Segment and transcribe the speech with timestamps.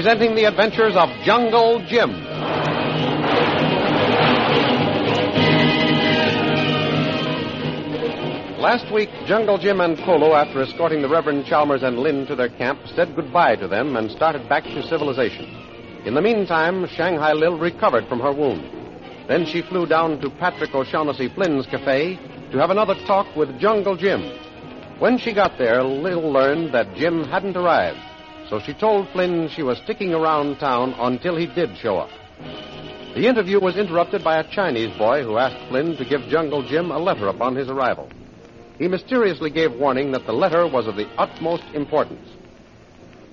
[0.00, 2.10] presenting the adventures of Jungle Jim.
[8.58, 12.48] Last week, Jungle Jim and Kolo, after escorting the Reverend Chalmers and Lynn to their
[12.48, 15.44] camp, said goodbye to them and started back to civilization.
[16.06, 18.64] In the meantime, Shanghai Lil recovered from her wound.
[19.28, 22.18] Then she flew down to Patrick O'Shaughnessy Flynn's cafe
[22.52, 24.22] to have another talk with Jungle Jim.
[24.98, 28.00] When she got there, Lil learned that Jim hadn't arrived,
[28.50, 32.10] so she told Flynn she was sticking around town until he did show up.
[33.14, 36.90] The interview was interrupted by a Chinese boy who asked Flynn to give Jungle Jim
[36.90, 38.10] a letter upon his arrival.
[38.76, 42.28] He mysteriously gave warning that the letter was of the utmost importance.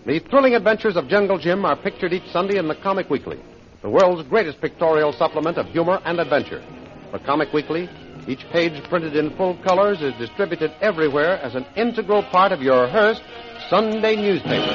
[0.05, 3.39] The thrilling adventures of Jungle Jim are pictured each Sunday in the Comic Weekly,
[3.81, 6.63] the world's greatest pictorial supplement of humor and adventure.
[7.11, 7.89] For Comic Weekly,
[8.27, 12.87] each page printed in full colors is distributed everywhere as an integral part of your
[12.87, 13.21] Hearst
[13.69, 14.71] Sunday newspaper.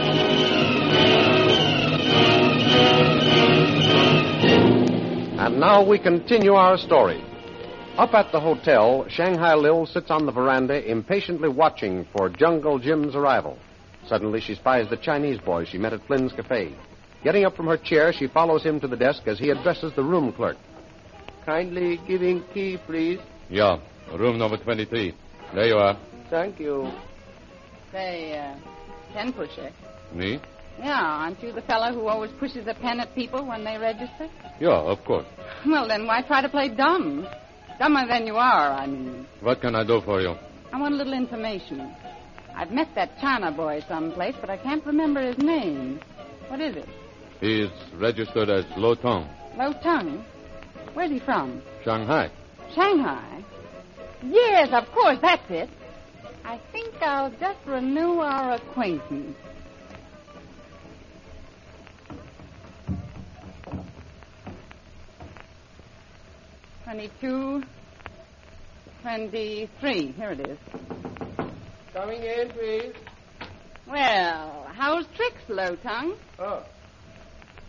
[5.40, 7.24] And now we continue our story.
[7.96, 13.14] Up at the hotel, Shanghai Lil sits on the veranda impatiently watching for Jungle Jim's
[13.14, 13.58] arrival.
[14.06, 16.74] Suddenly, she spies the Chinese boy she met at Flynn's cafe.
[17.24, 20.02] Getting up from her chair, she follows him to the desk as he addresses the
[20.04, 20.58] room clerk.
[21.46, 23.20] Kindly giving key, please.
[23.48, 23.78] Yeah,
[24.12, 25.14] room number 23.
[25.54, 25.98] There you are.
[26.28, 26.90] Thank you.
[27.90, 28.71] Say, uh,
[29.12, 29.70] pen pusher.
[30.14, 30.40] Me?
[30.78, 34.28] Yeah, aren't you the fellow who always pushes a pen at people when they register?
[34.58, 35.26] Yeah, of course.
[35.66, 37.26] Well, then why try to play dumb?
[37.78, 39.26] Dumber than you are, I mean.
[39.40, 40.34] What can I do for you?
[40.72, 41.94] I want a little information.
[42.54, 46.00] I've met that China boy someplace, but I can't remember his name.
[46.48, 46.88] What is it?
[47.40, 50.24] He's registered as Lo Tung, Lo Tung?
[50.94, 51.62] Where's he from?
[51.84, 52.30] Shanghai.
[52.74, 53.42] Shanghai?
[54.22, 55.68] Yes, of course, that's it.
[56.44, 59.36] I think I'll just renew our acquaintance.
[66.84, 67.62] Twenty-two,
[69.02, 70.12] twenty-three.
[70.12, 70.58] Here it is.
[71.94, 72.94] Coming in, please.
[73.86, 76.14] Well, how's tricks, Lo Tung?
[76.38, 76.64] Oh.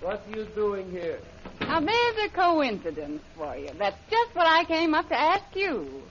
[0.02, 1.20] What are you doing here?
[1.62, 3.70] Now, there's a coincidence for you.
[3.80, 6.04] That's just what I came up to ask you.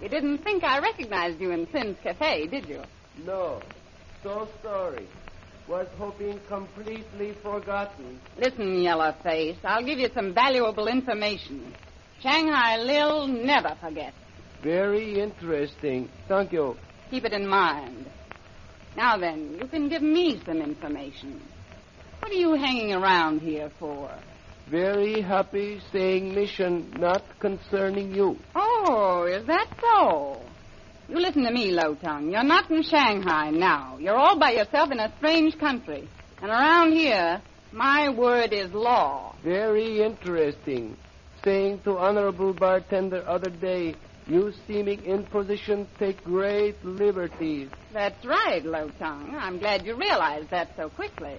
[0.00, 2.82] You didn't think I recognized you in Flynn's Cafe, did you?
[3.24, 3.60] No.
[4.22, 5.06] So sorry.
[5.68, 8.20] Was hoping completely forgotten.
[8.38, 11.74] Listen, yellow face, I'll give you some valuable information.
[12.20, 14.16] Shanghai Lil never forgets.
[14.62, 16.08] Very interesting.
[16.26, 16.76] Thank you.
[17.10, 18.06] Keep it in mind.
[18.96, 21.40] Now then, you can give me some information.
[22.20, 24.10] What are you hanging around here for?
[24.70, 28.38] Very happy saying mission not concerning you.
[28.54, 30.42] Oh, is that so?
[31.08, 32.30] You listen to me, Lo Tung.
[32.30, 33.96] You're not in Shanghai now.
[33.98, 36.06] You're all by yourself in a strange country.
[36.42, 37.40] And around here,
[37.72, 39.34] my word is law.
[39.42, 40.98] Very interesting.
[41.42, 43.94] Saying to honorable bartender other day,
[44.26, 47.70] you seeming in position take great liberties.
[47.94, 49.34] That's right, Lo Tung.
[49.34, 51.38] I'm glad you realized that so quickly.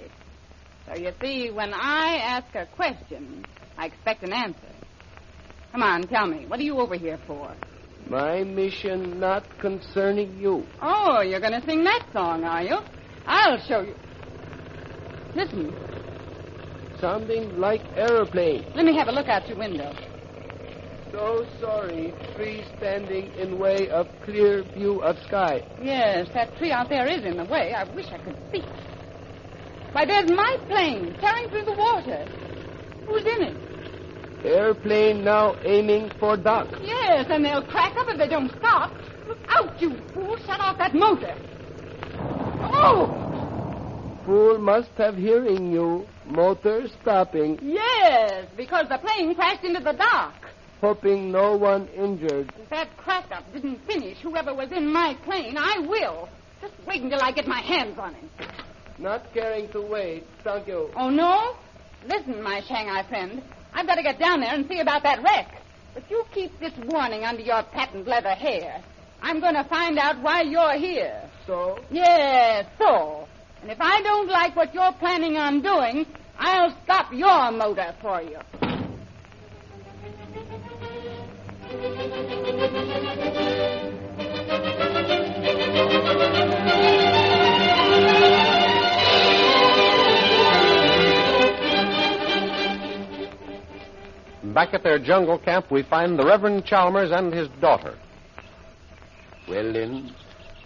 [0.89, 3.45] So you see, when I ask a question,
[3.77, 4.59] I expect an answer.
[5.71, 7.53] Come on, tell me, what are you over here for?
[8.07, 10.65] My mission not concerning you.
[10.81, 12.77] Oh, you're going to sing that song, are you?
[13.27, 13.93] I'll show you.
[15.35, 15.71] Listen,
[16.99, 18.65] Sounding like aeroplane.
[18.75, 19.93] let me have a look out your window.
[21.11, 25.63] So sorry, tree standing in way of clear view of sky.
[25.81, 27.73] Yes, that tree out there is in the way.
[27.73, 28.63] I wish I could see.
[29.91, 32.25] Why, there's my plane tearing through the water.
[33.07, 34.45] Who's in it?
[34.45, 36.67] Airplane now aiming for dock.
[36.81, 38.93] Yes, and they'll crack up if they don't stop.
[39.27, 40.37] Look out, you fool.
[40.45, 41.35] Shut off that motor.
[42.71, 44.21] Oh!
[44.25, 46.05] Fool must have hearing you.
[46.25, 50.35] Motor stopping, Yes, because the plane crashed into the dock.
[50.79, 52.53] hoping no one injured.
[52.61, 56.29] If that crack up didn't finish whoever was in my plane, I will.
[56.61, 58.29] Just wait until I get my hands on him.
[58.99, 60.25] Not caring to wait.
[60.43, 60.91] Thank you.
[60.95, 61.55] Oh, no?
[62.07, 63.41] Listen, my Shanghai friend.
[63.73, 65.61] I've got to get down there and see about that wreck.
[65.93, 68.81] But you keep this warning under your patent leather hair.
[69.21, 71.21] I'm going to find out why you're here.
[71.47, 73.27] So, Yes, so.
[73.61, 76.05] And if I don't like what you're planning on doing,
[76.37, 78.68] I'll stop your motor for you.
[94.59, 97.95] Back at their jungle camp, we find the Reverend Chalmers and his daughter.
[99.47, 100.13] Well, Lynn,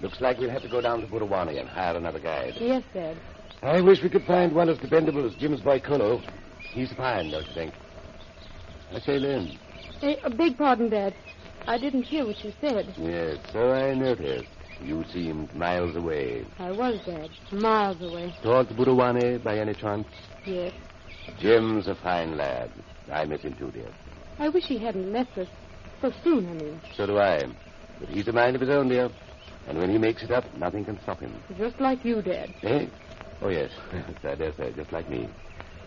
[0.02, 2.56] looks like we'll have to go down to Burawani and hire another guide.
[2.60, 3.16] Yes, Dad.
[3.62, 6.24] I wish we could find one as dependable as Jim's boy Colo.
[6.72, 7.76] He's fine, don't you think?
[8.96, 9.60] I say, Lynn.
[10.02, 11.14] Hey, uh, beg pardon, Dad.
[11.68, 12.96] I didn't hear what you said.
[12.98, 14.50] Yes, so I noticed.
[14.82, 16.48] You seemed miles away.
[16.58, 17.30] I was, Dad.
[17.52, 18.34] Miles away.
[18.42, 20.08] Towards Budawane by any chance?
[20.48, 20.74] Yes.
[21.40, 22.72] Jim's a fine lad.
[23.12, 23.88] I miss him too, dear.
[24.40, 25.48] I wish he hadn't left us
[26.02, 26.82] so soon, I mean.
[26.96, 27.44] So do I.
[28.00, 29.10] But he's a mind of his own, dear.
[29.68, 31.34] And when he makes it up, nothing can stop him.
[31.58, 32.54] Just like you, Dad.
[32.64, 32.88] Eh?
[33.42, 33.72] Oh, yes.
[34.24, 35.30] I dare say, just like me.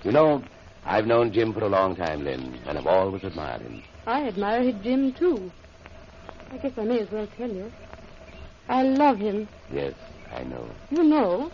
[0.02, 0.42] You know,
[0.84, 3.82] I've known Jim for a long time, Lynn, and I've always admired him.
[4.06, 5.50] I admire Jim, too.
[6.52, 7.70] I guess I may as well tell you.
[8.68, 9.48] I love him.
[9.70, 9.94] Yes,
[10.32, 10.68] I know.
[10.90, 11.50] You know.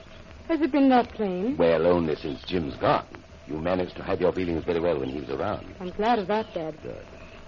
[0.48, 1.56] Has it been that plain?
[1.56, 3.06] Well, only since Jim's gone.
[3.46, 5.66] You managed to hide your feelings very well when he was around.
[5.80, 6.80] I'm glad of that, Dad.
[6.82, 7.04] Good.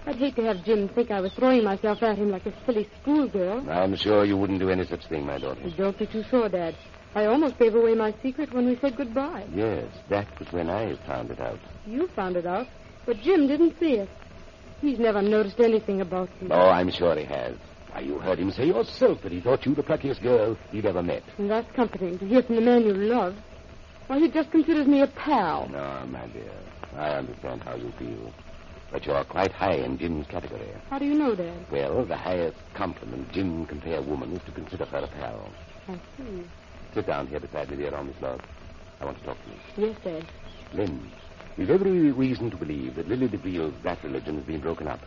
[0.07, 2.87] I'd hate to have Jim think I was throwing myself at him like a silly
[3.01, 3.67] schoolgirl.
[3.69, 5.61] I'm sure you wouldn't do any such thing, my daughter.
[5.75, 6.75] Don't be too sure, Dad.
[7.15, 9.45] I almost gave away my secret when we said goodbye.
[9.53, 11.59] Yes, that was when I found it out.
[11.87, 12.67] You found it out,
[13.05, 14.09] but Jim didn't see it.
[14.81, 16.49] He's never noticed anything about you.
[16.51, 17.55] Oh, I'm sure he has.
[17.91, 21.01] Why, you heard him say yourself that he thought you the pluckiest girl he'd ever
[21.01, 21.23] met.
[21.37, 23.35] And that's comforting to hear from the man you love.
[24.07, 25.67] Why, he just considers me a pal.
[25.69, 26.51] No, my dear.
[26.95, 28.31] I understand how you feel.
[28.91, 30.69] But you're quite high in Jim's category.
[30.89, 31.65] How do you know, Dad?
[31.71, 35.49] Well, the highest compliment Jim can pay a woman is to consider her a pal.
[35.87, 36.43] I see.
[36.93, 38.41] Sit down here beside me, dear, on this log.
[39.01, 39.87] I want to talk to you.
[39.87, 40.25] Yes, Dad.
[40.73, 41.11] Lynn,
[41.57, 44.99] we've every reason to believe that Lily DeVille's black religion has been broken up.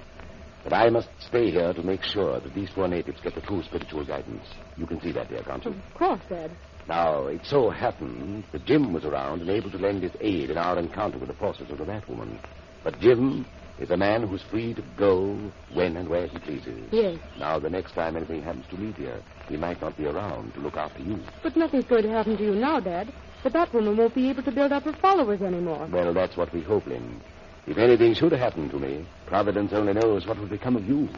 [0.64, 3.62] But I must stay here to make sure that these four natives get the true
[3.62, 4.44] spiritual guidance.
[4.76, 5.70] You can see that, dear, can't you?
[5.70, 6.50] Of course, Dad.
[6.88, 10.56] Now, it so happened that Jim was around and able to lend his aid in
[10.56, 12.38] our encounter with the forces of the Batwoman.
[12.82, 13.44] But Jim
[13.78, 15.38] is a man who's free to go
[15.74, 16.88] when and where he pleases.
[16.90, 17.18] Yes.
[17.38, 20.60] Now, the next time anything happens to me, dear, he might not be around to
[20.60, 21.20] look after you.
[21.42, 23.12] But nothing's going to happen to you now, Dad.
[23.44, 25.88] The Batwoman won't be able to build up her followers anymore.
[25.92, 27.20] Well, that's what we hope, Lynn.
[27.66, 31.08] If anything should happen to me, Providence only knows what will become of you.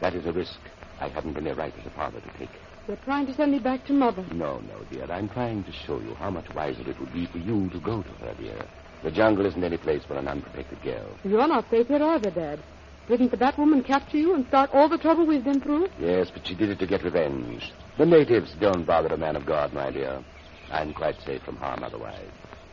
[0.00, 0.58] That is a risk
[1.00, 2.50] I haven't any right as a father to take.
[2.90, 4.24] You're trying to send me back to Mother.
[4.32, 5.04] No, no, dear.
[5.12, 8.02] I'm trying to show you how much wiser it would be for you to go
[8.02, 8.60] to her, dear.
[9.04, 11.06] The jungle isn't any place for an unprotected girl.
[11.22, 12.58] You're not safe here either, Dad.
[13.06, 15.86] Didn't the Batwoman capture you and start all the trouble we've been through?
[16.00, 17.70] Yes, but she did it to get revenge.
[17.96, 20.24] The natives don't bother a man of God, my dear.
[20.72, 22.26] I'm quite safe from harm otherwise.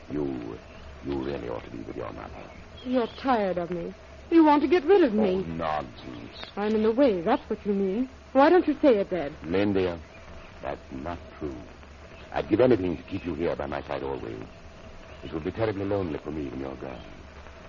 [0.09, 0.57] You,
[1.05, 2.33] you really ought to be with your mother.
[2.83, 3.93] You're tired of me.
[4.31, 5.43] You want to get rid of Oh, me.
[5.45, 6.31] nonsense.
[6.55, 8.09] I'm in the way, that's what you mean.
[8.37, 9.33] Why don't you say it, Dad?
[9.45, 9.97] Lynn, dear,
[10.61, 11.55] that's not true.
[12.31, 14.37] I'd give anything to keep you here by my side always.
[15.23, 17.01] It would be terribly lonely for me when you're gone.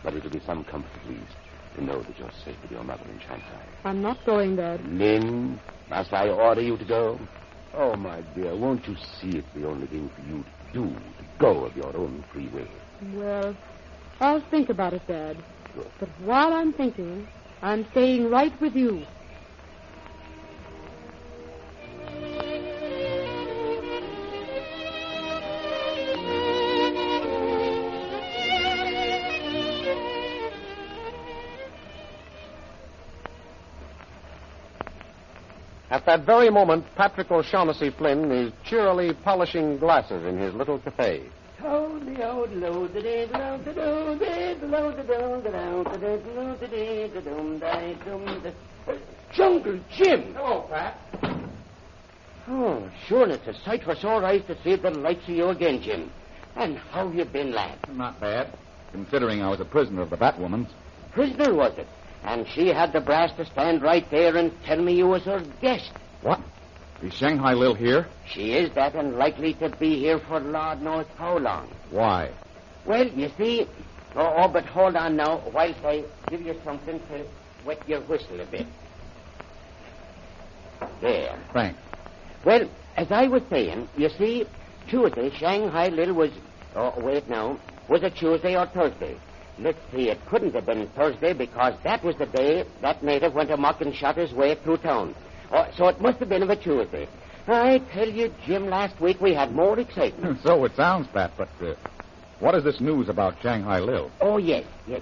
[0.05, 1.37] But it'll be some comfort at least
[1.77, 3.65] to know that you're safe with your mother in Shanghai.
[3.85, 4.85] I'm not going, Dad.
[4.85, 7.19] Lynn, must I order you to go?
[7.73, 11.25] Oh, my dear, won't you see it's the only thing for you to do, to
[11.39, 12.69] go of your own free will?
[13.19, 13.57] Well,
[14.21, 15.39] I'll think about it, Dad.
[15.75, 15.87] Good.
[15.99, 17.27] But while I'm thinking,
[17.63, 19.07] I'm staying right with you.
[35.91, 41.23] At that very moment, Patrick O'Shaughnessy Flynn is cheerily polishing glasses in his little cafe.
[49.33, 50.35] Jungle Jim!
[50.35, 50.99] Hello, Pat.
[52.49, 55.81] Oh, sure, it's a sight for sore eyes to see the likes of you again,
[55.83, 56.11] Jim.
[56.55, 57.79] And how you been, lad?
[57.93, 58.57] Not bad,
[58.93, 60.71] considering I was a prisoner of the Batwoman's.
[61.13, 61.89] Prisoner, was it?
[62.25, 65.43] And she had the brass to stand right there and tell me you was her
[65.61, 65.91] guest.
[66.23, 66.41] What?
[67.03, 68.09] Is Shanghai Lil here?
[68.27, 71.69] She is that and likely to be here for Lord knows how long.
[71.91, 72.31] Why?
[72.85, 73.67] Well, you see...
[74.17, 77.27] Oh, oh, but hold on now, whilst I give you something to
[77.65, 78.67] wet your whistle a bit.
[81.01, 81.39] There.
[81.53, 81.79] Thanks.
[82.45, 84.47] Well, as I was saying, you see,
[84.89, 86.31] Tuesday, Shanghai Lil was.
[86.75, 87.59] Oh, wait now.
[87.89, 89.17] Was it Tuesday or Thursday?
[89.61, 93.51] Let's see, it couldn't have been Thursday because that was the day that native went
[93.51, 95.15] amok and shot his way through town.
[95.51, 97.09] Oh, so it must have been of a Tuesday.
[97.49, 100.41] I tell you, Jim, last week we had more excitement.
[100.43, 101.75] so it sounds, Pat, but uh,
[102.41, 104.11] what is this news about Shanghai Lil?
[104.21, 105.01] Oh, yes, yes.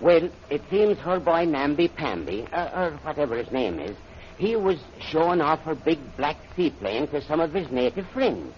[0.00, 3.96] Well, it seems her boy Namby Pamby, uh, or whatever his name is,
[4.36, 8.54] he was showing off her big black seaplane to some of his native friends.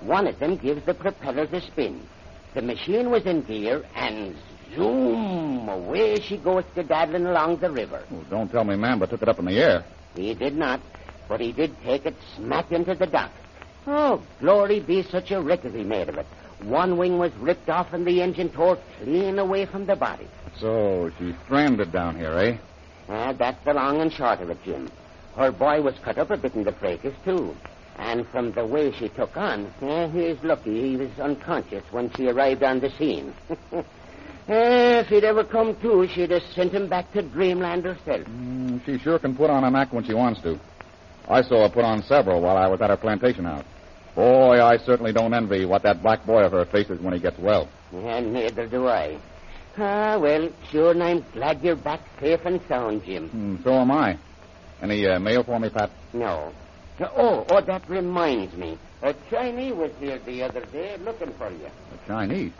[0.00, 2.06] One of them gives the propellers a spin.
[2.54, 4.36] The machine was in gear, and
[4.74, 8.02] zoom, away she goes skedaddling along the river.
[8.10, 9.84] Well, don't tell me Mamba took it up in the air.
[10.14, 10.80] He did not,
[11.28, 13.30] but he did take it smack into the dock.
[13.86, 16.26] Oh, glory be such a wreck as he made of it.
[16.62, 20.26] One wing was ripped off and the engine tore clean away from the body.
[20.58, 22.56] So she's stranded down here, eh?
[23.08, 24.90] Uh, that's the long and short of it, Jim.
[25.36, 27.54] Her boy was cut up a bit in the fracas, too.
[27.98, 32.28] And from the way she took on, eh, he's lucky he was unconscious when she
[32.28, 33.34] arrived on the scene.
[34.48, 38.24] Eh, if he'd ever come to, she'd have sent him back to dreamland herself.
[38.28, 40.58] Mm, she sure can put on an act when she wants to.
[41.28, 43.64] I saw her put on several while I was at her plantation house.
[44.14, 47.38] Boy, I certainly don't envy what that black boy of her faces when he gets
[47.38, 47.68] well.
[47.92, 49.18] And neither do I.
[49.78, 53.28] Ah, well, sure, and I'm glad you're back safe and sound, Jim.
[53.30, 54.16] Mm, so am I.
[54.80, 55.90] Any uh, mail for me, Pat?
[56.12, 56.52] No.
[57.00, 58.78] Oh, oh, that reminds me.
[59.02, 61.66] A Chinese was here the other day looking for you.
[61.66, 62.52] A Chinese.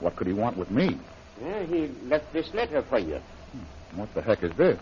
[0.00, 0.98] What could he want with me?
[1.42, 3.20] Yeah, he left this letter for you.
[3.94, 4.78] What the heck is this?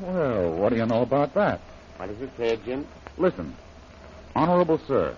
[0.00, 1.60] Well, what do you know about that?
[1.96, 2.86] What does it say, Jim?
[3.16, 3.54] Listen,
[4.34, 5.16] Honorable Sir,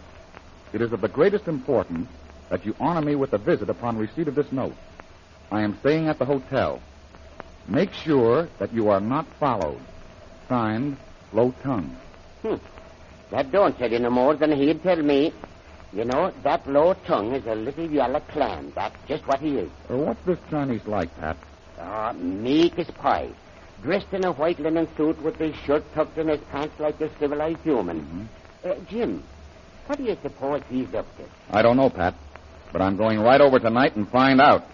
[0.72, 2.08] it is of the greatest importance
[2.50, 4.76] that you honor me with a visit upon receipt of this note.
[5.50, 6.80] I am staying at the hotel.
[7.66, 9.80] Make sure that you are not followed.
[10.48, 10.96] Signed,
[11.32, 11.96] Lo Tung.
[12.42, 12.54] Hmm.
[13.30, 15.32] That don't tell you no more than he'd tell me.
[15.92, 18.72] You know, that Lo Tung is a little yellow clam.
[18.74, 19.70] That's just what he is.
[19.88, 21.36] Uh, what's this Chinese like, Pat?
[21.80, 23.30] Ah, meek as pie.
[23.82, 27.08] Dressed in a white linen suit with his shirt tucked in his pants like a
[27.18, 28.28] civilized human.
[28.64, 29.22] Uh, Jim,
[29.86, 31.24] what do you suppose he's up to?
[31.50, 32.14] I don't know, Pat,
[32.72, 34.64] but I'm going right over tonight and find out.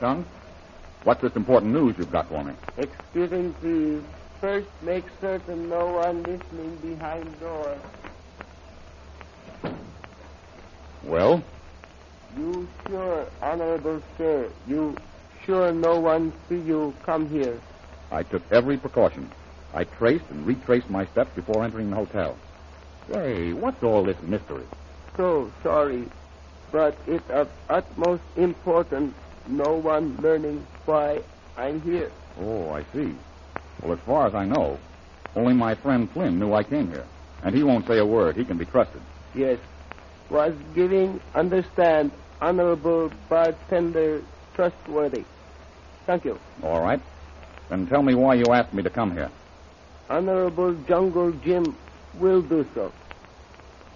[0.00, 0.24] Well,
[1.04, 2.52] what's this important news you've got for me?
[2.76, 4.04] Excuse Excellency,
[4.40, 7.76] first make certain no one listening behind door.
[11.04, 11.42] Well,
[12.36, 14.96] You sure, honorable sir, you
[15.46, 17.58] sure no one see you come here.
[18.10, 19.30] I took every precaution.
[19.72, 22.36] I traced and retraced my steps before entering the hotel.
[23.10, 24.64] Say, what's all this mystery?
[25.16, 26.04] So sorry,
[26.70, 29.14] but it's of utmost importance
[29.48, 31.20] no one learning why
[31.56, 32.10] I'm here.
[32.40, 33.14] Oh, I see.
[33.82, 34.78] Well, as far as I know,
[35.34, 37.04] only my friend Flynn knew I came here.
[37.42, 38.36] And he won't say a word.
[38.36, 39.00] He can be trusted.
[39.34, 39.58] Yes,
[40.30, 42.10] was giving understand
[42.40, 44.22] honorable bartender
[44.54, 45.24] trustworthy.
[46.06, 46.38] Thank you.
[46.62, 47.00] All right.
[47.68, 49.30] Then tell me why you asked me to come here.
[50.08, 51.76] Honorable Jungle Jim
[52.18, 52.92] will do so.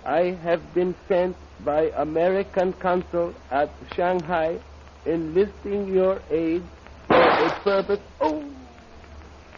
[0.05, 4.59] I have been sent by American consul at Shanghai
[5.07, 6.63] enlisting your aid
[7.07, 8.01] for a purpose.
[8.21, 8.45] Oh,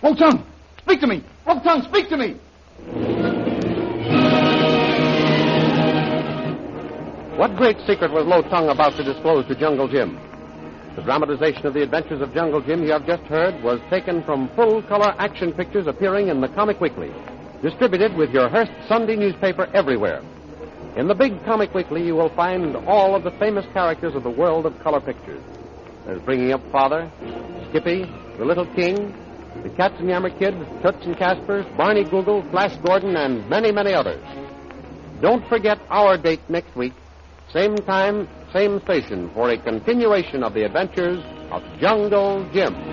[0.03, 0.45] Lo Tung!
[0.79, 1.23] Speak to me!
[1.47, 2.37] Lo Tung, speak to me!
[7.37, 10.19] What great secret was Lo Tung about to disclose to Jungle Jim?
[10.95, 14.49] The dramatization of the adventures of Jungle Jim you have just heard was taken from
[14.55, 17.11] full color action pictures appearing in the Comic Weekly,
[17.63, 20.23] distributed with your Hearst Sunday newspaper everywhere.
[20.95, 24.31] In the big Comic Weekly, you will find all of the famous characters of the
[24.31, 25.43] world of color pictures.
[26.05, 27.11] There's Bringing Up Father,
[27.71, 28.05] Skippy,
[28.37, 29.15] The Little King,
[29.63, 34.23] the Katzenjammer Kids, Toots and Caspers, Barney Google, Flash Gordon, and many, many others.
[35.23, 36.93] Don't forget our date next week,
[37.51, 42.92] same time, same station, for a continuation of the adventures of Jungle Jim.